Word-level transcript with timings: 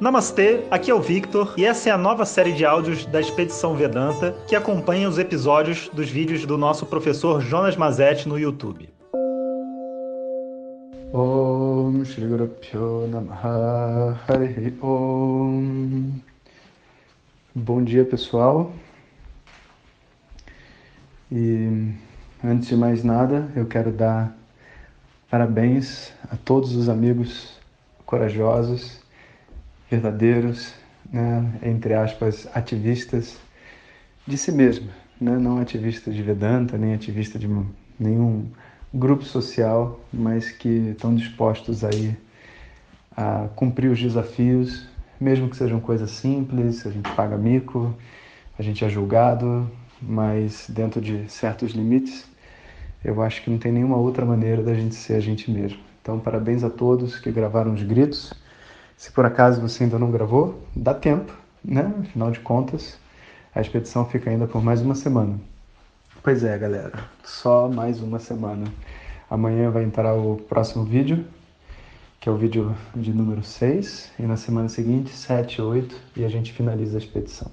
Namastê, 0.00 0.64
aqui 0.70 0.92
é 0.92 0.94
o 0.94 1.00
Victor 1.00 1.54
e 1.56 1.64
essa 1.64 1.88
é 1.88 1.92
a 1.92 1.98
nova 1.98 2.24
série 2.24 2.52
de 2.52 2.64
áudios 2.64 3.04
da 3.06 3.20
Expedição 3.20 3.74
Vedanta 3.74 4.32
que 4.46 4.54
acompanha 4.54 5.08
os 5.08 5.18
episódios 5.18 5.88
dos 5.88 6.08
vídeos 6.08 6.46
do 6.46 6.56
nosso 6.56 6.86
professor 6.86 7.40
Jonas 7.40 7.76
Mazetti 7.76 8.28
no 8.28 8.38
YouTube. 8.38 8.88
Om 11.12 12.04
Shri 12.04 12.22
Om 14.80 16.12
Bom 17.52 17.82
dia 17.82 18.04
pessoal 18.04 18.70
e 21.32 21.92
antes 22.44 22.68
de 22.68 22.76
mais 22.76 23.02
nada 23.02 23.50
eu 23.56 23.66
quero 23.66 23.90
dar 23.90 24.32
parabéns 25.28 26.12
a 26.30 26.36
todos 26.36 26.76
os 26.76 26.88
amigos 26.88 27.58
corajosos 28.06 29.07
verdadeiros, 29.90 30.74
né, 31.12 31.52
entre 31.62 31.94
aspas, 31.94 32.48
ativistas 32.54 33.38
de 34.26 34.36
si 34.36 34.52
mesmo, 34.52 34.88
né, 35.20 35.36
não 35.38 35.58
ativistas 35.58 36.14
de 36.14 36.22
Vedanta, 36.22 36.76
nem 36.76 36.94
ativistas 36.94 37.40
de 37.40 37.48
nenhum 37.98 38.46
grupo 38.92 39.24
social, 39.24 40.00
mas 40.12 40.50
que 40.50 40.90
estão 40.90 41.14
dispostos 41.14 41.84
aí 41.84 42.16
a 43.16 43.48
cumprir 43.56 43.90
os 43.90 44.00
desafios, 44.00 44.86
mesmo 45.20 45.48
que 45.48 45.56
sejam 45.56 45.80
coisas 45.80 46.10
simples, 46.10 46.86
a 46.86 46.90
gente 46.90 47.10
paga 47.12 47.36
mico, 47.36 47.94
a 48.58 48.62
gente 48.62 48.84
é 48.84 48.88
julgado, 48.88 49.68
mas 50.00 50.66
dentro 50.68 51.00
de 51.00 51.28
certos 51.28 51.72
limites, 51.72 52.24
eu 53.04 53.20
acho 53.22 53.42
que 53.42 53.50
não 53.50 53.58
tem 53.58 53.72
nenhuma 53.72 53.96
outra 53.96 54.24
maneira 54.24 54.62
da 54.62 54.74
gente 54.74 54.94
ser 54.94 55.14
a 55.14 55.20
gente 55.20 55.50
mesmo. 55.50 55.78
Então, 56.00 56.18
parabéns 56.18 56.62
a 56.62 56.70
todos 56.70 57.18
que 57.18 57.30
gravaram 57.30 57.74
os 57.74 57.82
gritos 57.82 58.32
se 58.98 59.12
por 59.12 59.24
acaso 59.24 59.60
você 59.60 59.84
ainda 59.84 59.96
não 59.96 60.10
gravou, 60.10 60.60
dá 60.74 60.92
tempo, 60.92 61.32
né? 61.64 61.94
Afinal 62.00 62.32
de 62.32 62.40
contas, 62.40 62.98
a 63.54 63.60
expedição 63.60 64.04
fica 64.04 64.28
ainda 64.28 64.48
por 64.48 64.60
mais 64.60 64.82
uma 64.82 64.96
semana. 64.96 65.38
Pois 66.20 66.42
é, 66.42 66.58
galera, 66.58 67.04
só 67.22 67.68
mais 67.68 68.02
uma 68.02 68.18
semana. 68.18 68.66
Amanhã 69.30 69.70
vai 69.70 69.84
entrar 69.84 70.14
o 70.14 70.38
próximo 70.48 70.84
vídeo, 70.84 71.24
que 72.18 72.28
é 72.28 72.32
o 72.32 72.36
vídeo 72.36 72.74
de 72.92 73.12
número 73.12 73.44
6, 73.44 74.10
e 74.18 74.22
na 74.22 74.36
semana 74.36 74.68
seguinte, 74.68 75.14
7, 75.14 75.62
8, 75.62 75.96
e 76.16 76.24
a 76.24 76.28
gente 76.28 76.52
finaliza 76.52 76.96
a 76.96 76.98
expedição. 76.98 77.48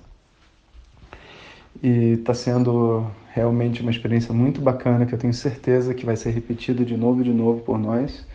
E 1.84 2.14
está 2.14 2.34
sendo 2.34 3.06
realmente 3.32 3.84
uma 3.84 3.92
experiência 3.92 4.34
muito 4.34 4.62
bacana, 4.62 5.06
que 5.06 5.14
eu 5.14 5.20
tenho 5.20 5.34
certeza 5.34 5.94
que 5.94 6.08
vai 6.08 6.16
ser 6.16 6.32
repetida 6.32 6.84
de 6.84 6.98
novo 6.98 7.22
e 7.22 7.26
de 7.26 7.34
novo 7.34 7.62
por 7.62 7.78
nós 7.78 8.26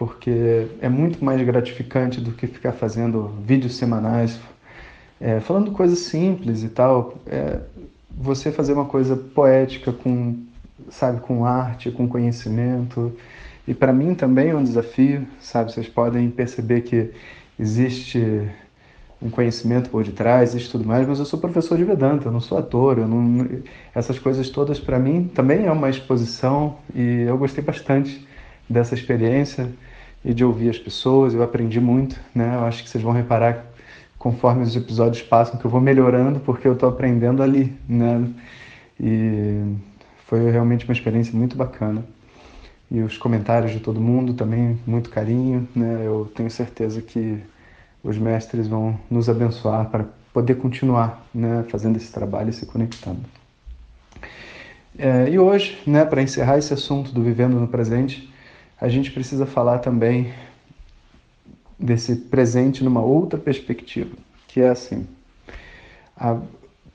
porque 0.00 0.66
é 0.80 0.88
muito 0.88 1.22
mais 1.22 1.42
gratificante 1.42 2.22
do 2.22 2.32
que 2.32 2.46
ficar 2.46 2.72
fazendo 2.72 3.34
vídeos 3.44 3.76
semanais, 3.76 4.40
é, 5.20 5.40
falando 5.40 5.72
coisas 5.72 5.98
simples 5.98 6.62
e 6.62 6.70
tal. 6.70 7.18
É, 7.26 7.60
você 8.10 8.50
fazer 8.50 8.72
uma 8.72 8.86
coisa 8.86 9.14
poética 9.14 9.92
com, 9.92 10.38
sabe, 10.88 11.20
com 11.20 11.44
arte, 11.44 11.90
com 11.90 12.08
conhecimento. 12.08 13.14
E 13.68 13.74
para 13.74 13.92
mim 13.92 14.14
também 14.14 14.48
é 14.48 14.56
um 14.56 14.64
desafio, 14.64 15.26
sabe? 15.38 15.70
Vocês 15.70 15.86
podem 15.86 16.30
perceber 16.30 16.80
que 16.80 17.10
existe 17.58 18.50
um 19.20 19.28
conhecimento 19.28 19.90
por 19.90 20.02
detrás, 20.02 20.54
existe 20.54 20.70
tudo 20.70 20.86
mais, 20.86 21.06
mas 21.06 21.18
eu 21.18 21.26
sou 21.26 21.38
professor 21.38 21.76
de 21.76 21.84
Vedanta, 21.84 22.28
eu 22.28 22.32
não 22.32 22.40
sou 22.40 22.56
ator, 22.56 22.96
eu 22.96 23.06
não... 23.06 23.46
essas 23.94 24.18
coisas 24.18 24.48
todas 24.48 24.80
para 24.80 24.98
mim 24.98 25.30
também 25.34 25.66
é 25.66 25.70
uma 25.70 25.90
exposição 25.90 26.78
e 26.94 27.24
eu 27.28 27.36
gostei 27.36 27.62
bastante 27.62 28.26
dessa 28.70 28.94
experiência 28.94 29.68
e 30.24 30.32
de 30.32 30.44
ouvir 30.44 30.70
as 30.70 30.78
pessoas. 30.78 31.34
Eu 31.34 31.42
aprendi 31.42 31.80
muito, 31.80 32.18
né? 32.34 32.54
Eu 32.54 32.64
acho 32.64 32.84
que 32.84 32.88
vocês 32.88 33.02
vão 33.02 33.12
reparar 33.12 33.66
conforme 34.18 34.62
os 34.62 34.76
episódios 34.76 35.22
passam 35.22 35.58
que 35.58 35.64
eu 35.64 35.70
vou 35.70 35.80
melhorando 35.80 36.38
porque 36.40 36.68
eu 36.68 36.74
estou 36.74 36.88
aprendendo 36.88 37.42
ali, 37.42 37.76
né? 37.88 38.28
E 38.98 39.74
foi 40.26 40.50
realmente 40.50 40.84
uma 40.84 40.94
experiência 40.94 41.36
muito 41.36 41.56
bacana. 41.56 42.04
E 42.90 43.00
os 43.00 43.18
comentários 43.18 43.72
de 43.72 43.80
todo 43.80 44.00
mundo 44.00 44.34
também, 44.34 44.78
muito 44.86 45.10
carinho, 45.10 45.68
né? 45.74 46.02
Eu 46.04 46.30
tenho 46.34 46.50
certeza 46.50 47.02
que 47.02 47.42
os 48.02 48.16
mestres 48.16 48.66
vão 48.66 48.98
nos 49.10 49.28
abençoar 49.28 49.88
para 49.90 50.06
poder 50.32 50.56
continuar, 50.56 51.26
né, 51.34 51.64
fazendo 51.68 51.96
esse 51.96 52.10
trabalho 52.12 52.50
e 52.50 52.52
se 52.52 52.66
conectando. 52.66 53.20
É, 54.98 55.28
e 55.30 55.38
hoje, 55.38 55.78
né, 55.86 56.04
para 56.04 56.22
encerrar 56.22 56.58
esse 56.58 56.72
assunto 56.72 57.12
do 57.12 57.22
vivendo 57.22 57.58
no 57.58 57.68
presente, 57.68 58.32
a 58.80 58.88
gente 58.88 59.10
precisa 59.10 59.44
falar 59.44 59.78
também 59.78 60.32
desse 61.78 62.16
presente 62.16 62.82
numa 62.82 63.02
outra 63.02 63.38
perspectiva, 63.38 64.16
que 64.48 64.60
é 64.60 64.68
assim: 64.68 65.06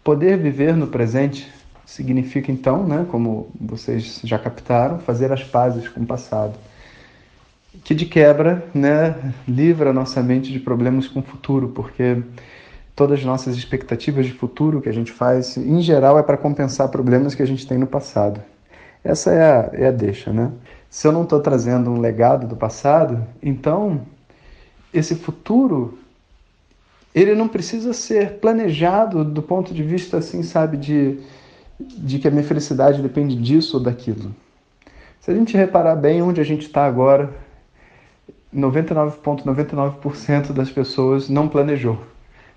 poder 0.04 0.38
viver 0.38 0.76
no 0.76 0.88
presente 0.88 1.52
significa 1.86 2.52
então, 2.52 2.84
né, 2.86 3.06
como 3.10 3.50
vocês 3.60 4.20
já 4.24 4.40
captaram, 4.40 5.00
fazer 5.00 5.32
as 5.32 5.44
pazes 5.44 5.88
com 5.88 6.02
o 6.02 6.06
passado, 6.06 6.58
que 7.84 7.94
de 7.94 8.06
quebra, 8.06 8.66
né, 8.74 9.34
livra 9.48 9.94
nossa 9.94 10.22
mente 10.24 10.52
de 10.52 10.60
problemas 10.60 11.08
com 11.08 11.20
o 11.20 11.24
futuro, 11.24 11.70
porque 11.70 12.24
todas 12.96 13.20
as 13.20 13.26
nossas 13.26 13.56
expectativas 13.56 14.26
de 14.26 14.32
futuro 14.32 14.82
que 14.82 14.90
a 14.90 14.94
gente 14.94 15.12
faz, 15.12 15.58
em 15.58 15.82
geral, 15.82 16.18
é 16.18 16.24
para 16.24 16.38
compensar 16.38 16.88
problemas 16.90 17.36
que 17.36 17.44
a 17.44 17.48
gente 17.48 17.68
tem 17.68 17.78
no 17.78 17.86
passado. 17.86 18.42
Essa 19.04 19.32
é 19.32 19.42
a, 19.42 19.70
é 19.74 19.88
a 19.88 19.92
deixa, 19.92 20.34
né? 20.34 20.52
Se 20.96 21.06
eu 21.06 21.12
não 21.12 21.24
estou 21.24 21.42
trazendo 21.42 21.92
um 21.92 22.00
legado 22.00 22.48
do 22.48 22.56
passado, 22.56 23.22
então 23.44 24.04
esse 24.94 25.14
futuro 25.14 26.00
ele 27.14 27.36
não 27.36 27.50
precisa 27.50 27.92
ser 27.92 28.36
planejado 28.40 29.22
do 29.26 29.42
ponto 29.42 29.74
de 29.74 29.84
vista 29.84 30.20
assim, 30.20 30.42
sabe, 30.42 30.78
de, 30.78 31.20
de 31.78 32.18
que 32.18 32.30
a 32.30 32.32
minha 32.32 32.46
felicidade 32.46 33.02
depende 33.02 33.36
disso 33.36 33.76
ou 33.76 33.84
daquilo. 33.84 34.34
Se 35.20 35.30
a 35.32 35.36
gente 35.36 35.58
reparar 35.58 35.98
bem 35.98 36.22
onde 36.22 36.40
a 36.40 36.46
gente 36.46 36.66
está 36.66 36.86
agora, 36.86 37.30
99,99% 38.56 40.00
,99 40.00 40.54
das 40.54 40.72
pessoas 40.72 41.28
não 41.28 41.50
planejou 41.50 42.00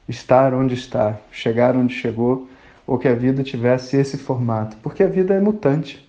estar 0.09 0.55
onde 0.55 0.75
está, 0.75 1.19
chegar 1.32 1.75
onde 1.75 1.93
chegou, 1.93 2.49
ou 2.87 2.99
que 2.99 3.09
a 3.09 3.16
vida 3.16 3.43
tivesse 3.43 3.97
esse 3.97 4.16
formato, 4.16 4.76
porque 4.81 5.03
a 5.03 5.09
vida 5.09 5.34
é 5.34 5.41
mutante 5.41 6.08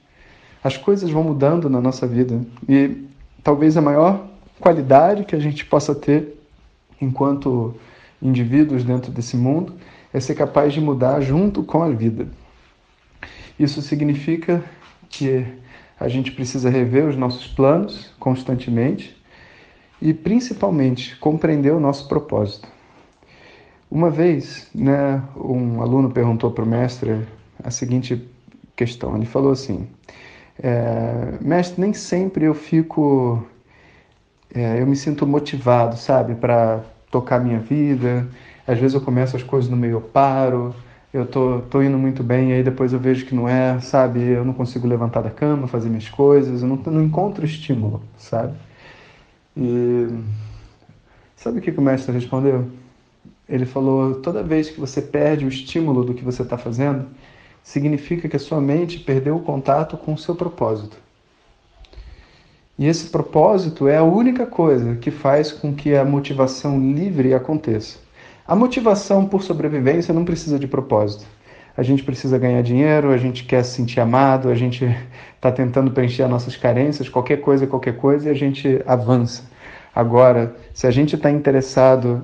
as 0.63 0.77
coisas 0.77 1.09
vão 1.09 1.23
mudando 1.23 1.69
na 1.69 1.79
nossa 1.79 2.05
vida 2.05 2.41
e 2.67 3.05
talvez 3.43 3.77
a 3.77 3.81
maior 3.81 4.27
qualidade 4.59 5.23
que 5.23 5.35
a 5.35 5.39
gente 5.39 5.65
possa 5.65 5.95
ter 5.95 6.37
enquanto 7.01 7.75
indivíduos 8.21 8.83
dentro 8.83 9.11
desse 9.11 9.37
mundo 9.37 9.73
é 10.13 10.19
ser 10.19 10.35
capaz 10.35 10.73
de 10.73 10.81
mudar 10.81 11.21
junto 11.21 11.63
com 11.63 11.81
a 11.81 11.89
vida. 11.89 12.27
Isso 13.57 13.81
significa 13.81 14.63
que 15.09 15.45
a 15.99 16.07
gente 16.07 16.31
precisa 16.31 16.69
rever 16.69 17.07
os 17.07 17.15
nossos 17.15 17.47
planos 17.47 18.11
constantemente 18.19 19.15
e 20.01 20.13
principalmente 20.13 21.17
compreender 21.17 21.71
o 21.71 21.79
nosso 21.79 22.07
propósito. 22.07 22.67
Uma 23.91 24.09
vez, 24.09 24.69
né, 24.73 25.21
um 25.35 25.81
aluno 25.81 26.11
perguntou 26.11 26.51
para 26.51 26.63
o 26.63 26.67
mestre 26.67 27.27
a 27.61 27.71
seguinte 27.71 28.23
questão. 28.75 29.15
Ele 29.15 29.25
falou 29.25 29.51
assim: 29.51 29.87
é, 30.61 31.37
mestre, 31.41 31.79
nem 31.81 31.93
sempre 31.93 32.45
eu 32.45 32.53
fico. 32.53 33.43
É, 34.53 34.81
eu 34.81 34.87
me 34.87 34.95
sinto 34.95 35.25
motivado, 35.25 35.95
sabe, 35.97 36.35
para 36.35 36.81
tocar 37.11 37.39
minha 37.39 37.59
vida. 37.59 38.27
Às 38.67 38.79
vezes 38.79 38.93
eu 38.93 39.01
começo 39.01 39.35
as 39.35 39.43
coisas 39.43 39.69
no 39.69 39.77
meio, 39.77 39.93
eu 39.93 40.01
paro, 40.01 40.75
eu 41.13 41.25
tô, 41.25 41.61
tô 41.69 41.81
indo 41.81 41.97
muito 41.97 42.23
bem, 42.23 42.53
aí 42.53 42.63
depois 42.63 42.93
eu 42.93 42.99
vejo 42.99 43.25
que 43.25 43.33
não 43.33 43.47
é, 43.49 43.79
sabe? 43.79 44.21
Eu 44.21 44.45
não 44.45 44.53
consigo 44.53 44.87
levantar 44.87 45.21
da 45.21 45.29
cama, 45.31 45.67
fazer 45.67 45.89
minhas 45.89 46.09
coisas, 46.09 46.61
eu 46.61 46.67
não, 46.67 46.75
não 46.75 47.03
encontro 47.03 47.45
estímulo, 47.45 48.03
sabe? 48.17 48.53
E 49.57 50.07
sabe 51.35 51.59
o 51.59 51.61
que, 51.61 51.71
que 51.71 51.79
o 51.79 51.81
mestre 51.81 52.13
respondeu? 52.13 52.67
Ele 53.47 53.65
falou: 53.65 54.15
toda 54.15 54.43
vez 54.43 54.69
que 54.69 54.79
você 54.79 55.01
perde 55.01 55.45
o 55.45 55.49
estímulo 55.49 56.03
do 56.03 56.13
que 56.13 56.23
você 56.23 56.43
está 56.43 56.57
fazendo, 56.57 57.07
significa 57.63 58.27
que 58.27 58.35
a 58.35 58.39
sua 58.39 58.59
mente 58.59 58.99
perdeu 58.99 59.35
o 59.35 59.41
contato 59.41 59.97
com 59.97 60.13
o 60.13 60.17
seu 60.17 60.35
propósito. 60.35 60.97
E 62.77 62.87
esse 62.87 63.09
propósito 63.09 63.87
é 63.87 63.97
a 63.97 64.03
única 64.03 64.45
coisa 64.45 64.95
que 64.95 65.11
faz 65.11 65.51
com 65.51 65.75
que 65.75 65.95
a 65.95 66.05
motivação 66.05 66.79
livre 66.79 67.33
aconteça. 67.33 67.99
A 68.47 68.55
motivação 68.55 69.25
por 69.25 69.43
sobrevivência 69.43 70.13
não 70.13 70.23
precisa 70.23 70.57
de 70.57 70.65
propósito. 70.65 71.25
A 71.75 71.83
gente 71.83 72.03
precisa 72.03 72.37
ganhar 72.37 72.61
dinheiro, 72.63 73.11
a 73.11 73.17
gente 73.17 73.43
quer 73.43 73.63
se 73.63 73.75
sentir 73.75 73.99
amado, 73.99 74.49
a 74.49 74.55
gente 74.55 74.85
está 75.35 75.51
tentando 75.51 75.91
preencher 75.91 76.23
as 76.23 76.29
nossas 76.29 76.55
carências, 76.55 77.09
qualquer 77.09 77.41
coisa, 77.41 77.67
qualquer 77.67 77.97
coisa, 77.97 78.27
e 78.27 78.31
a 78.31 78.33
gente 78.33 78.81
avança. 78.87 79.43
Agora, 79.93 80.55
se 80.73 80.87
a 80.87 80.91
gente 80.91 81.15
está 81.15 81.29
interessado 81.29 82.23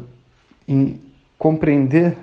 em 0.68 1.00
compreender 1.38 2.18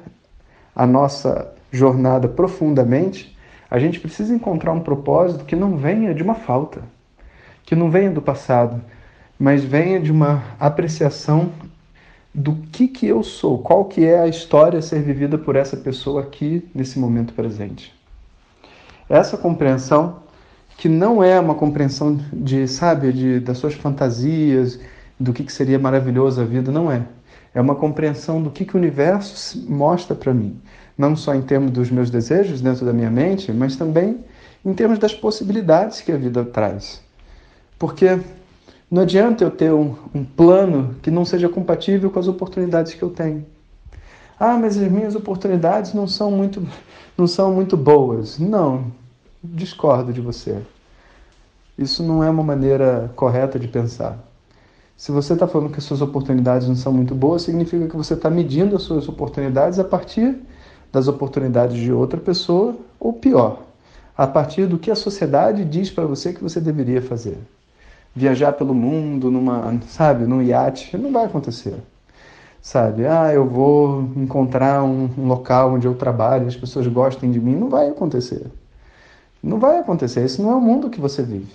a 0.74 0.86
nossa 0.86 1.51
jornada 1.72 2.28
profundamente, 2.28 3.36
a 3.70 3.78
gente 3.78 3.98
precisa 3.98 4.34
encontrar 4.34 4.72
um 4.72 4.80
propósito 4.80 5.44
que 5.44 5.56
não 5.56 5.76
venha 5.76 6.14
de 6.14 6.22
uma 6.22 6.34
falta, 6.34 6.82
que 7.64 7.74
não 7.74 7.90
venha 7.90 8.10
do 8.10 8.20
passado, 8.20 8.80
mas 9.38 9.64
venha 9.64 9.98
de 9.98 10.12
uma 10.12 10.44
apreciação 10.60 11.50
do 12.34 12.54
que 12.70 12.86
que 12.86 13.06
eu 13.06 13.22
sou, 13.22 13.58
qual 13.58 13.86
que 13.86 14.04
é 14.04 14.20
a 14.20 14.28
história 14.28 14.78
a 14.78 14.82
ser 14.82 15.02
vivida 15.02 15.36
por 15.36 15.56
essa 15.56 15.76
pessoa 15.76 16.22
aqui 16.22 16.68
nesse 16.74 16.98
momento 16.98 17.32
presente. 17.34 17.94
Essa 19.08 19.36
compreensão 19.36 20.22
que 20.78 20.88
não 20.88 21.22
é 21.22 21.38
uma 21.38 21.54
compreensão 21.54 22.18
de, 22.32 22.66
sabe, 22.66 23.12
de, 23.12 23.40
das 23.40 23.58
suas 23.58 23.74
fantasias, 23.74 24.80
do 25.18 25.32
que, 25.32 25.44
que 25.44 25.52
seria 25.52 25.78
maravilhoso 25.78 26.40
a 26.40 26.44
vida, 26.44 26.72
não 26.72 26.90
é. 26.90 27.02
É 27.54 27.60
uma 27.60 27.74
compreensão 27.74 28.42
do 28.42 28.50
que, 28.50 28.64
que 28.64 28.74
o 28.74 28.78
universo 28.78 29.64
mostra 29.70 30.16
para 30.16 30.32
mim. 30.32 30.58
Não 30.96 31.16
só 31.16 31.34
em 31.34 31.42
termos 31.42 31.70
dos 31.70 31.90
meus 31.90 32.10
desejos 32.10 32.60
dentro 32.60 32.84
da 32.84 32.92
minha 32.92 33.10
mente, 33.10 33.52
mas 33.52 33.76
também 33.76 34.20
em 34.64 34.72
termos 34.74 34.98
das 34.98 35.14
possibilidades 35.14 36.00
que 36.00 36.12
a 36.12 36.16
vida 36.16 36.44
traz. 36.44 37.02
Porque 37.78 38.20
não 38.90 39.02
adianta 39.02 39.42
eu 39.42 39.50
ter 39.50 39.72
um, 39.72 39.96
um 40.14 40.24
plano 40.24 40.94
que 41.02 41.10
não 41.10 41.24
seja 41.24 41.48
compatível 41.48 42.10
com 42.10 42.18
as 42.18 42.28
oportunidades 42.28 42.94
que 42.94 43.02
eu 43.02 43.10
tenho. 43.10 43.44
Ah, 44.38 44.58
mas 44.58 44.76
as 44.76 44.90
minhas 44.90 45.14
oportunidades 45.14 45.94
não 45.94 46.06
são 46.06 46.30
muito, 46.30 46.66
não 47.16 47.26
são 47.26 47.52
muito 47.54 47.76
boas. 47.76 48.38
Não, 48.38 48.92
discordo 49.42 50.12
de 50.12 50.20
você. 50.20 50.60
Isso 51.76 52.02
não 52.02 52.22
é 52.22 52.28
uma 52.28 52.42
maneira 52.42 53.10
correta 53.16 53.58
de 53.58 53.66
pensar. 53.66 54.18
Se 54.96 55.10
você 55.10 55.32
está 55.32 55.48
falando 55.48 55.70
que 55.72 55.78
as 55.78 55.84
suas 55.84 56.00
oportunidades 56.00 56.68
não 56.68 56.76
são 56.76 56.92
muito 56.92 57.14
boas, 57.14 57.42
significa 57.42 57.88
que 57.88 57.96
você 57.96 58.14
está 58.14 58.28
medindo 58.28 58.76
as 58.76 58.82
suas 58.82 59.08
oportunidades 59.08 59.78
a 59.78 59.84
partir 59.84 60.38
das 60.92 61.08
oportunidades 61.08 61.76
de 61.76 61.90
outra 61.90 62.20
pessoa, 62.20 62.76
ou 63.00 63.12
pior, 63.12 63.62
a 64.16 64.26
partir 64.26 64.66
do 64.66 64.78
que 64.78 64.90
a 64.90 64.94
sociedade 64.94 65.64
diz 65.64 65.90
para 65.90 66.04
você 66.04 66.32
que 66.32 66.42
você 66.42 66.60
deveria 66.60 67.00
fazer. 67.00 67.38
Viajar 68.14 68.52
pelo 68.52 68.74
mundo 68.74 69.30
numa, 69.30 69.80
sabe, 69.88 70.24
num 70.24 70.42
iate, 70.42 70.96
não 70.98 71.10
vai 71.10 71.24
acontecer. 71.24 71.76
Sabe, 72.60 73.06
ah, 73.06 73.32
eu 73.32 73.44
vou 73.44 74.02
encontrar 74.14 74.84
um, 74.84 75.10
um 75.18 75.26
local 75.26 75.74
onde 75.74 75.86
eu 75.86 75.94
trabalho, 75.94 76.46
as 76.46 76.54
pessoas 76.54 76.86
gostem 76.86 77.30
de 77.30 77.40
mim, 77.40 77.56
não 77.56 77.68
vai 77.68 77.88
acontecer. 77.88 78.46
Não 79.42 79.58
vai 79.58 79.78
acontecer, 79.78 80.20
esse 80.20 80.40
não 80.40 80.52
é 80.52 80.54
o 80.54 80.60
mundo 80.60 80.90
que 80.90 81.00
você 81.00 81.22
vive. 81.22 81.52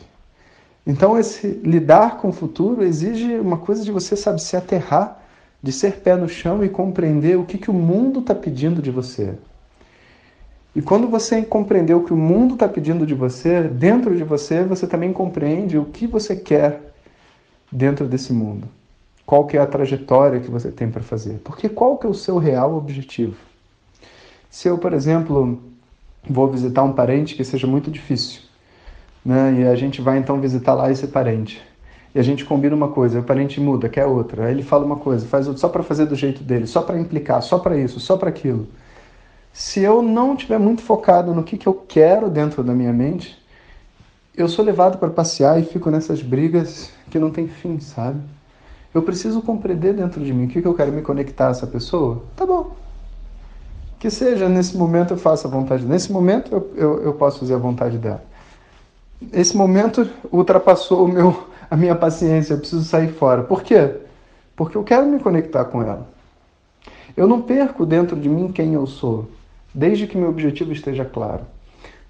Então, 0.85 1.17
esse 1.17 1.47
lidar 1.63 2.17
com 2.17 2.29
o 2.29 2.33
futuro 2.33 2.83
exige 2.83 3.39
uma 3.39 3.57
coisa 3.57 3.83
de 3.83 3.91
você, 3.91 4.15
sabe, 4.17 4.41
se 4.41 4.57
aterrar, 4.57 5.21
de 5.67 5.73
ser 5.73 5.97
pé 5.97 6.15
no 6.15 6.29
chão 6.29 6.63
e 6.63 6.69
compreender 6.69 7.37
o 7.37 7.43
que, 7.43 7.57
que 7.57 7.69
o 7.69 7.73
mundo 7.73 8.21
está 8.21 8.33
pedindo 8.33 8.81
de 8.81 8.89
você. 8.89 9.33
E 10.73 10.81
quando 10.81 11.09
você 11.09 11.41
compreender 11.41 11.93
o 11.93 12.05
que 12.05 12.13
o 12.13 12.15
mundo 12.15 12.53
está 12.53 12.69
pedindo 12.69 13.05
de 13.05 13.13
você, 13.13 13.63
dentro 13.63 14.15
de 14.15 14.23
você, 14.23 14.63
você 14.63 14.87
também 14.87 15.11
compreende 15.11 15.77
o 15.77 15.83
que 15.83 16.07
você 16.07 16.37
quer 16.37 16.93
dentro 17.69 18.07
desse 18.07 18.31
mundo. 18.31 18.65
Qual 19.25 19.45
que 19.45 19.57
é 19.57 19.59
a 19.59 19.67
trajetória 19.67 20.39
que 20.39 20.49
você 20.49 20.71
tem 20.71 20.89
para 20.89 21.03
fazer. 21.03 21.41
Porque 21.43 21.67
qual 21.67 21.97
que 21.97 22.07
é 22.07 22.09
o 22.09 22.13
seu 22.13 22.37
real 22.37 22.77
objetivo? 22.77 23.35
Se 24.49 24.69
eu, 24.69 24.77
por 24.77 24.93
exemplo, 24.93 25.61
vou 26.23 26.49
visitar 26.49 26.83
um 26.83 26.93
parente 26.93 27.35
que 27.35 27.43
seja 27.43 27.67
muito 27.67 27.91
difícil, 27.91 28.43
né? 29.25 29.53
E 29.59 29.67
a 29.67 29.75
gente 29.75 30.01
vai 30.01 30.17
então 30.17 30.39
visitar 30.39 30.75
lá 30.75 30.89
esse 30.89 31.07
parente. 31.07 31.61
E 32.17 32.19
a 32.19 32.23
gente 32.23 32.43
combina 32.43 32.75
uma 32.75 32.87
coisa, 32.87 33.19
o 33.19 33.23
parente 33.23 33.61
muda, 33.61 33.87
quer 33.87 34.07
outra. 34.07 34.47
Aí 34.47 34.51
ele 34.51 34.63
fala 34.63 34.83
uma 34.83 34.95
coisa, 34.95 35.27
faz 35.27 35.45
outra, 35.45 35.61
só 35.61 35.69
para 35.69 35.83
fazer 35.83 36.07
do 36.07 36.15
jeito 36.15 36.43
dele, 36.43 36.65
só 36.65 36.81
para 36.81 36.99
implicar, 36.99 37.43
só 37.43 37.59
para 37.59 37.77
isso, 37.77 37.99
só 37.99 38.17
para 38.17 38.29
aquilo. 38.29 38.67
Se 39.53 39.81
eu 39.81 40.01
não 40.01 40.33
estiver 40.33 40.57
muito 40.57 40.81
focado 40.81 41.31
no 41.35 41.43
que, 41.43 41.59
que 41.59 41.67
eu 41.67 41.75
quero 41.75 42.27
dentro 42.27 42.63
da 42.63 42.73
minha 42.73 42.91
mente, 42.91 43.37
eu 44.35 44.47
sou 44.47 44.65
levado 44.65 44.97
para 44.97 45.11
passear 45.11 45.59
e 45.59 45.63
fico 45.63 45.91
nessas 45.91 46.23
brigas 46.23 46.91
que 47.11 47.19
não 47.19 47.29
tem 47.29 47.47
fim, 47.47 47.79
sabe? 47.79 48.19
Eu 48.91 49.03
preciso 49.03 49.39
compreender 49.43 49.93
dentro 49.93 50.19
de 50.19 50.33
mim 50.33 50.45
o 50.45 50.47
que, 50.47 50.59
que 50.59 50.67
eu 50.67 50.73
quero 50.73 50.91
me 50.91 51.03
conectar 51.03 51.49
a 51.49 51.51
essa 51.51 51.67
pessoa. 51.67 52.23
Tá 52.35 52.47
bom, 52.47 52.75
que 53.99 54.09
seja, 54.09 54.49
nesse 54.49 54.75
momento 54.75 55.13
eu 55.13 55.17
faça 55.17 55.47
a 55.47 55.51
vontade. 55.51 55.85
Nesse 55.85 56.11
momento 56.11 56.51
eu, 56.51 56.71
eu, 56.75 57.03
eu 57.03 57.13
posso 57.13 57.41
fazer 57.41 57.53
a 57.53 57.59
vontade 57.59 57.99
dela. 57.99 58.23
Esse 59.31 59.55
momento 59.55 60.09
ultrapassou 60.31 61.05
o 61.05 61.07
meu, 61.07 61.47
a 61.69 61.75
minha 61.75 61.95
paciência, 61.95 62.53
eu 62.53 62.59
preciso 62.59 62.83
sair 62.83 63.09
fora. 63.09 63.43
Por 63.43 63.63
quê? 63.63 63.95
Porque 64.55 64.77
eu 64.77 64.83
quero 64.83 65.05
me 65.05 65.19
conectar 65.19 65.65
com 65.65 65.81
ela. 65.81 66.07
Eu 67.15 67.27
não 67.27 67.41
perco 67.41 67.85
dentro 67.85 68.15
de 68.15 68.29
mim 68.29 68.51
quem 68.51 68.73
eu 68.73 68.85
sou, 68.85 69.29
desde 69.73 70.07
que 70.07 70.17
meu 70.17 70.29
objetivo 70.29 70.71
esteja 70.71 71.03
claro. 71.03 71.41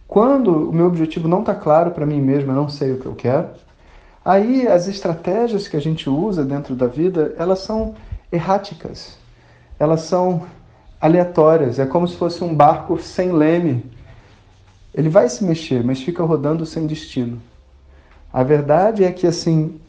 Quando 0.07 0.69
o 0.69 0.74
meu 0.74 0.88
objetivo 0.88 1.27
não 1.27 1.42
está 1.42 1.54
claro 1.54 1.92
para 1.92 2.06
mim 2.06 2.21
mesmo, 2.21 2.51
eu 2.51 2.56
não 2.56 2.69
sei 2.69 2.94
o 2.94 3.00
que 3.00 3.06
eu 3.06 3.15
quero, 3.15 3.50
aí 4.24 4.68
as 4.68 4.88
estratégias 4.88 5.68
que 5.68 5.75
a 5.75 5.81
gente 5.81 6.09
usa 6.09 6.45
dentro 6.45 6.75
da 6.75 6.88
vida, 6.88 7.36
elas 7.38 7.59
são 7.59 7.95
erráticas. 8.31 9.18
Elas 9.80 10.01
são 10.01 10.44
aleatórias. 11.00 11.80
É 11.80 11.86
como 11.86 12.07
se 12.07 12.15
fosse 12.15 12.44
um 12.44 12.54
barco 12.54 12.98
sem 13.00 13.31
leme. 13.31 13.86
Ele 14.94 15.09
vai 15.09 15.30
se 15.30 15.44
mexer, 15.44 15.83
mas 15.83 16.01
fica 16.01 16.24
rodando 16.24 16.65
sem 16.65 16.88
destino. 16.88 17.42
A 18.37 18.43
verdade 18.43 19.03
é 19.03 19.11
que 19.11 19.25
assim, 19.25 19.79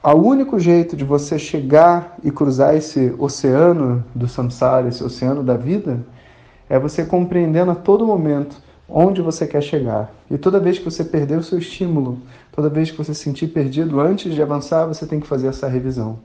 o 0.00 0.12
único 0.12 0.60
jeito 0.60 0.94
de 0.96 1.02
você 1.02 1.40
chegar 1.40 2.16
e 2.22 2.30
cruzar 2.30 2.76
esse 2.76 3.12
oceano 3.18 4.04
do 4.14 4.28
samsara, 4.28 4.86
esse 4.86 5.02
oceano 5.02 5.42
da 5.42 5.56
vida, 5.56 6.06
é 6.68 6.78
você 6.78 7.04
compreendendo 7.04 7.72
a 7.72 7.74
todo 7.74 8.06
momento 8.06 8.56
onde 8.88 9.20
você 9.20 9.44
quer 9.44 9.60
chegar. 9.60 10.14
E 10.30 10.38
toda 10.38 10.60
vez 10.60 10.78
que 10.78 10.84
você 10.84 11.02
perder 11.02 11.36
o 11.36 11.42
seu 11.42 11.58
estímulo, 11.58 12.20
toda 12.52 12.68
vez 12.68 12.92
que 12.92 12.96
você 12.96 13.12
se 13.12 13.24
sentir 13.24 13.48
perdido 13.48 13.98
antes 13.98 14.32
de 14.32 14.40
avançar, 14.40 14.86
você 14.86 15.04
tem 15.04 15.18
que 15.18 15.26
fazer 15.26 15.48
essa 15.48 15.66
revisão. 15.66 16.20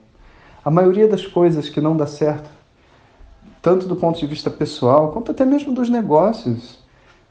A 0.64 0.70
maioria 0.70 1.08
das 1.08 1.26
coisas 1.26 1.68
que 1.68 1.82
não 1.82 1.98
dá 1.98 2.06
certo 2.06 2.48
tanto 3.60 3.88
do 3.88 3.96
ponto 3.96 4.20
de 4.20 4.28
vista 4.28 4.52
pessoal 4.52 5.12
quanto 5.12 5.32
até 5.32 5.44
mesmo 5.44 5.74
dos 5.74 5.90
negócios, 5.90 6.78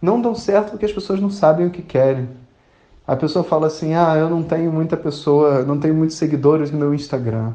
não 0.02 0.20
dão 0.20 0.34
certo 0.34 0.70
porque 0.70 0.86
as 0.86 0.92
pessoas 0.92 1.20
não 1.20 1.30
sabem 1.30 1.68
o 1.68 1.70
que 1.70 1.82
querem. 1.82 2.28
A 3.06 3.14
pessoa 3.14 3.44
fala 3.44 3.68
assim: 3.68 3.94
"Ah, 3.94 4.16
eu 4.16 4.28
não 4.28 4.42
tenho 4.42 4.72
muita 4.72 4.96
pessoa, 4.96 5.62
não 5.62 5.78
tenho 5.78 5.94
muitos 5.94 6.16
seguidores 6.16 6.70
no 6.70 6.78
meu 6.78 6.92
Instagram. 6.92 7.52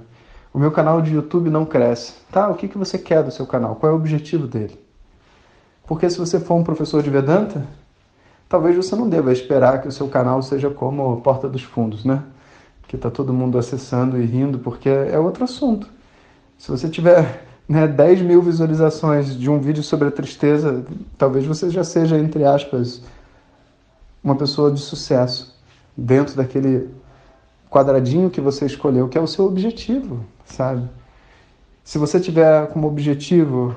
O 0.53 0.59
meu 0.59 0.71
canal 0.71 1.01
de 1.01 1.13
YouTube 1.13 1.49
não 1.49 1.65
cresce". 1.65 2.13
Tá, 2.31 2.49
o 2.49 2.55
que 2.55 2.67
que 2.67 2.77
você 2.77 2.97
quer 2.97 3.23
do 3.23 3.31
seu 3.31 3.45
canal? 3.45 3.75
Qual 3.75 3.91
é 3.91 3.93
o 3.93 3.97
objetivo 3.97 4.47
dele? 4.47 4.79
Porque 5.85 6.09
se 6.09 6.17
você 6.17 6.39
for 6.39 6.55
um 6.55 6.63
professor 6.63 7.03
de 7.03 7.09
Vedanta, 7.09 7.65
talvez 8.47 8.75
você 8.75 8.95
não 8.95 9.09
deva 9.09 9.33
esperar 9.33 9.81
que 9.81 9.87
o 9.89 9.91
seu 9.91 10.07
canal 10.07 10.41
seja 10.41 10.69
como 10.69 11.19
Porta 11.21 11.49
dos 11.49 11.63
Fundos, 11.63 12.05
né? 12.05 12.23
Que 12.87 12.95
está 12.95 13.09
todo 13.09 13.33
mundo 13.33 13.57
acessando 13.57 14.17
e 14.21 14.25
rindo, 14.25 14.59
porque 14.59 14.87
é 14.87 15.19
outro 15.19 15.43
assunto. 15.43 15.87
Se 16.57 16.69
você 16.69 16.87
tiver 16.87 17.45
né, 17.67 17.87
10 17.87 18.21
mil 18.21 18.41
visualizações 18.41 19.37
de 19.37 19.49
um 19.49 19.59
vídeo 19.59 19.83
sobre 19.83 20.07
a 20.07 20.11
tristeza, 20.11 20.85
talvez 21.17 21.45
você 21.45 21.69
já 21.69 21.83
seja, 21.83 22.17
entre 22.17 22.43
aspas, 22.45 23.01
uma 24.23 24.35
pessoa 24.35 24.71
de 24.71 24.79
sucesso 24.79 25.55
dentro 25.95 26.35
daquele 26.35 26.89
quadradinho 27.69 28.29
que 28.29 28.41
você 28.41 28.65
escolheu, 28.65 29.07
que 29.07 29.17
é 29.17 29.21
o 29.21 29.27
seu 29.27 29.45
objetivo, 29.45 30.25
sabe? 30.45 30.87
Se 31.83 31.97
você 31.97 32.19
tiver 32.19 32.67
como 32.67 32.87
objetivo 32.87 33.75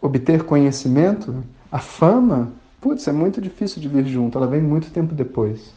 obter 0.00 0.44
conhecimento, 0.44 1.42
a 1.70 1.78
fama, 1.78 2.52
putz, 2.80 3.06
é 3.08 3.12
muito 3.12 3.40
difícil 3.40 3.80
de 3.80 3.88
vir 3.88 4.06
junto, 4.06 4.36
ela 4.36 4.46
vem 4.46 4.60
muito 4.60 4.90
tempo 4.90 5.14
depois. 5.14 5.72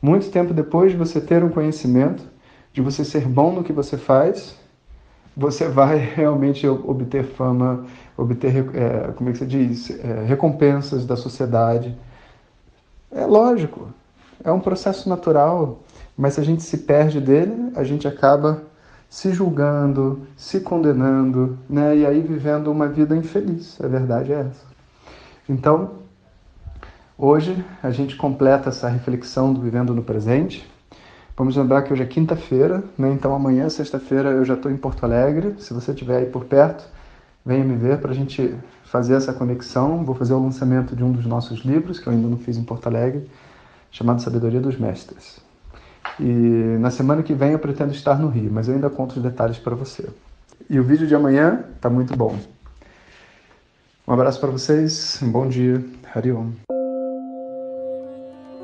Muito 0.00 0.30
tempo 0.30 0.54
depois 0.54 0.92
de 0.92 0.96
você 0.96 1.20
ter 1.20 1.42
um 1.42 1.48
conhecimento, 1.48 2.22
de 2.72 2.80
você 2.80 3.04
ser 3.04 3.26
bom 3.26 3.52
no 3.52 3.64
que 3.64 3.72
você 3.72 3.96
faz, 3.96 4.54
você 5.36 5.68
vai 5.68 5.96
realmente 6.14 6.66
obter 6.66 7.24
fama, 7.24 7.84
obter, 8.16 8.68
é, 8.74 9.12
como 9.12 9.30
é 9.30 9.32
que 9.32 9.44
diz, 9.44 9.90
é, 9.90 10.24
recompensas 10.24 11.04
da 11.04 11.16
sociedade. 11.16 11.96
É 13.10 13.24
lógico, 13.24 13.88
é 14.42 14.50
um 14.50 14.60
processo 14.60 15.08
natural, 15.08 15.80
mas 16.16 16.34
se 16.34 16.40
a 16.40 16.44
gente 16.44 16.62
se 16.62 16.78
perde 16.78 17.20
dele, 17.20 17.72
a 17.74 17.84
gente 17.84 18.06
acaba 18.06 18.62
se 19.08 19.32
julgando, 19.32 20.26
se 20.36 20.60
condenando, 20.60 21.58
né? 21.68 21.96
e 21.96 22.06
aí 22.06 22.20
vivendo 22.20 22.70
uma 22.70 22.88
vida 22.88 23.16
infeliz. 23.16 23.80
A 23.80 23.86
verdade 23.86 24.32
é 24.32 24.40
essa. 24.40 24.64
Então, 25.48 25.92
hoje 27.16 27.64
a 27.82 27.90
gente 27.90 28.16
completa 28.16 28.70
essa 28.70 28.88
reflexão 28.88 29.52
do 29.52 29.60
vivendo 29.60 29.94
no 29.94 30.02
presente 30.02 30.68
Vamos 31.36 31.54
lembrar 31.54 31.82
que 31.82 31.92
hoje 31.92 32.02
é 32.02 32.06
quinta-feira, 32.06 32.82
né? 32.96 33.12
então 33.12 33.34
amanhã, 33.34 33.68
sexta-feira, 33.68 34.30
eu 34.30 34.42
já 34.42 34.54
estou 34.54 34.72
em 34.72 34.76
Porto 34.76 35.04
Alegre. 35.04 35.54
Se 35.58 35.74
você 35.74 35.90
estiver 35.90 36.16
aí 36.16 36.24
por 36.24 36.46
perto, 36.46 36.88
venha 37.46 37.64
me 37.64 37.76
ver 37.76 37.98
para 37.98 38.10
a 38.10 38.14
gente 38.14 38.54
fazer 38.84 39.14
essa 39.14 39.32
conexão. 39.32 40.04
Vou 40.04 40.16
fazer 40.16 40.34
o 40.34 40.42
lançamento 40.42 40.96
de 40.96 41.04
um 41.04 41.12
dos 41.12 41.24
nossos 41.24 41.60
livros, 41.60 42.00
que 42.00 42.08
eu 42.08 42.12
ainda 42.12 42.26
não 42.26 42.36
fiz 42.36 42.56
em 42.56 42.64
Porto 42.64 42.88
Alegre, 42.88 43.30
chamado 43.92 44.20
Sabedoria 44.20 44.60
dos 44.60 44.76
Mestres. 44.76 45.38
E 46.18 46.76
na 46.80 46.90
semana 46.90 47.22
que 47.22 47.32
vem 47.32 47.52
eu 47.52 47.58
pretendo 47.58 47.92
estar 47.92 48.18
no 48.18 48.28
Rio, 48.28 48.50
mas 48.52 48.66
eu 48.66 48.74
ainda 48.74 48.90
conto 48.90 49.16
os 49.16 49.22
detalhes 49.22 49.58
para 49.58 49.76
você. 49.76 50.08
E 50.68 50.80
o 50.80 50.82
vídeo 50.82 51.06
de 51.06 51.14
amanhã 51.14 51.64
está 51.76 51.88
muito 51.88 52.16
bom. 52.16 52.36
Um 54.08 54.12
abraço 54.12 54.40
para 54.40 54.50
vocês, 54.50 55.20
um 55.22 55.30
bom 55.30 55.48
dia, 55.48 55.84
Hariom. 56.14 56.75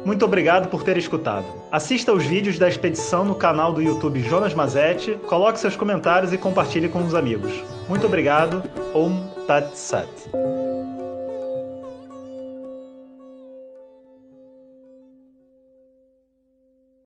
Muito 0.05 0.25
obrigado 0.25 0.69
por 0.69 0.83
ter 0.83 0.97
escutado. 0.97 1.47
Assista 1.71 2.13
os 2.13 2.25
vídeos 2.25 2.59
da 2.59 2.69
expedição 2.69 3.25
no 3.25 3.35
canal 3.35 3.73
do 3.73 3.81
YouTube 3.81 4.21
Jonas 4.21 4.55
Mazetti, 4.55 5.19
coloque 5.29 5.61
seus 5.61 5.77
comentários 5.77 6.33
e 6.33 6.39
compartilhe 6.39 6.89
com 6.89 7.05
os 7.05 7.15
amigos. 7.15 7.53
Muito 7.89 8.07
obrigado. 8.07 8.63
Om 8.95 9.29
Tat 9.47 9.75
Sat. 9.75 10.09